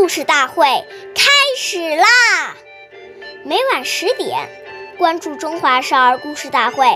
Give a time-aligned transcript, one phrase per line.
[0.00, 0.64] 故事大会
[1.14, 2.56] 开始啦！
[3.44, 4.48] 每晚十点，
[4.96, 6.86] 关注《中华少儿故事大会》，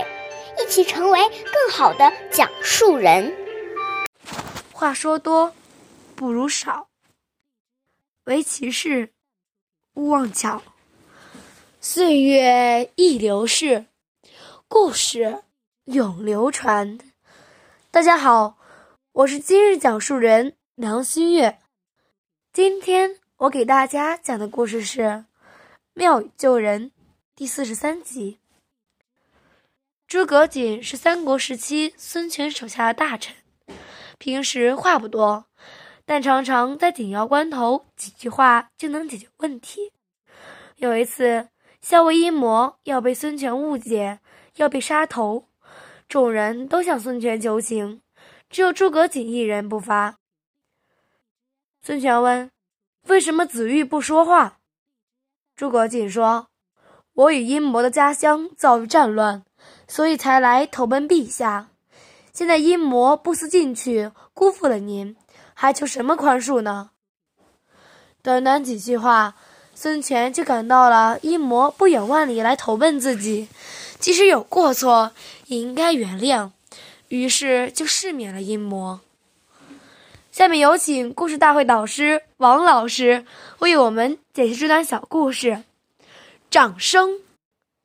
[0.59, 3.31] 一起成为更好的讲述人。
[4.71, 5.53] 话说多
[6.15, 6.87] 不如少，
[8.23, 9.11] 唯其事
[9.93, 10.63] 勿忘巧。
[11.79, 13.85] 岁月易流逝，
[14.67, 15.43] 故事
[15.83, 16.97] 永流传。
[17.91, 18.57] 大家好，
[19.11, 21.59] 我是今日讲述人梁新月。
[22.55, 25.01] 今天我给大家讲的故事是
[25.93, 26.89] 《妙语救人》
[27.35, 28.39] 第四十三集。
[30.07, 33.35] 诸葛瑾是三国时期孙权手下的大臣，
[34.17, 35.47] 平时话不多，
[36.05, 39.91] 但常常在紧要关头几句话就能解决问题。
[40.77, 41.49] 有一次，
[41.81, 44.21] 校尉阴谋要被孙权误解，
[44.55, 45.49] 要被杀头，
[46.07, 47.99] 众人都向孙权求情，
[48.49, 50.15] 只有诸葛瑾一人不发。
[51.85, 52.49] 孙权问
[53.09, 54.57] ：“为什么子玉不说话？”
[55.55, 56.47] 诸葛瑾说
[57.13, 59.43] ：“我与阴谋的家乡遭遇战乱，
[59.87, 61.67] 所以才来投奔陛下。
[62.33, 65.15] 现在阴谋不思进取，辜负了您，
[65.53, 66.89] 还求什么宽恕呢？”
[68.23, 69.35] 短短几句话，
[69.75, 73.47] 孙权就感到了阴谋不远万里来投奔自己，
[73.99, 75.11] 即使有过错，
[75.45, 76.49] 也应该原谅，
[77.09, 79.01] 于是就赦免了阴谋。
[80.35, 83.23] 下面有请故事大会导师王老师
[83.59, 85.63] 为我们解释这段小故事，
[86.49, 87.21] 掌声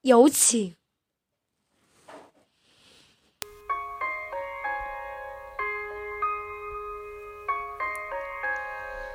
[0.01, 0.75] 有请。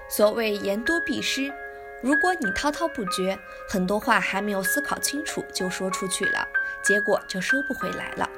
[0.08, 1.54] 所谓言多必失，
[2.02, 6.48] 如果你滔滔不绝，很多话还没有思考清楚就说出去了，
[6.82, 8.30] 结果就收不回来了。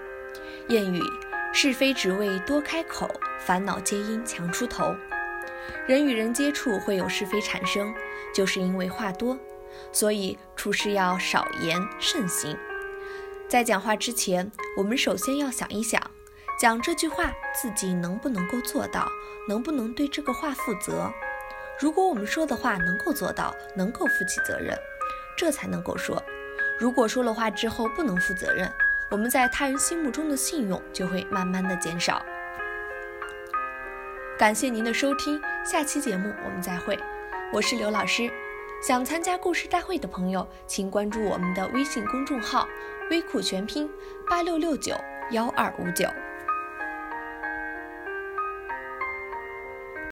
[0.67, 1.26] 谚语。
[1.53, 3.09] 是非只为多开口，
[3.39, 4.95] 烦恼皆因强出头。
[5.87, 7.93] 人与人接触会有是非产生，
[8.33, 9.37] 就是因为话多。
[9.91, 12.57] 所以处事要少言慎行。
[13.47, 16.01] 在讲话之前，我们首先要想一想，
[16.59, 19.09] 讲这句话自己能不能够做到，
[19.47, 21.11] 能不能对这个话负责。
[21.79, 24.77] 如果我们说的话能够做到，能够负起责任，
[25.37, 26.21] 这才能够说。
[26.79, 28.71] 如果说了话之后不能负责任，
[29.09, 32.21] 我们在他人心目中的信用就会慢慢的减少。
[34.37, 36.99] 感谢您的收听，下期节目我们再会。
[37.53, 38.29] 我是刘老师，
[38.85, 42.67] 想参加故事大会的朋友，请关注我们的微信公众号
[43.09, 43.89] “微库全拼
[44.29, 44.93] 八六六九
[45.31, 46.05] 幺二五九”。